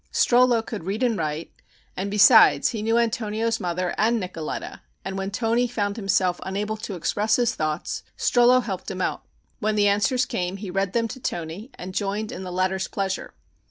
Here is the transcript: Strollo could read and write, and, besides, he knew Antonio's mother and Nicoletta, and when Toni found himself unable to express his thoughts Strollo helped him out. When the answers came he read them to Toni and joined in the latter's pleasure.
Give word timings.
Strollo 0.11 0.65
could 0.65 0.85
read 0.85 1.03
and 1.03 1.15
write, 1.15 1.51
and, 1.95 2.09
besides, 2.09 2.69
he 2.69 2.81
knew 2.81 2.97
Antonio's 2.97 3.59
mother 3.59 3.93
and 3.99 4.19
Nicoletta, 4.19 4.81
and 5.05 5.15
when 5.15 5.29
Toni 5.29 5.67
found 5.67 5.95
himself 5.95 6.39
unable 6.41 6.75
to 6.77 6.95
express 6.95 7.35
his 7.35 7.53
thoughts 7.53 8.01
Strollo 8.17 8.63
helped 8.63 8.89
him 8.89 8.99
out. 9.03 9.23
When 9.59 9.75
the 9.75 9.87
answers 9.87 10.25
came 10.25 10.57
he 10.57 10.71
read 10.71 10.93
them 10.93 11.07
to 11.07 11.19
Toni 11.19 11.69
and 11.75 11.93
joined 11.93 12.31
in 12.31 12.41
the 12.41 12.51
latter's 12.51 12.87
pleasure. 12.87 13.35